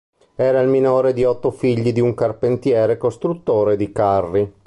Era 0.35 0.59
il 0.61 0.67
minore 0.67 1.13
di 1.13 1.23
otto 1.25 1.51
figli 1.51 1.93
di 1.93 1.99
un 1.99 2.15
carpentiere 2.15 2.97
costruttore 2.97 3.75
di 3.77 3.91
carri. 3.91 4.51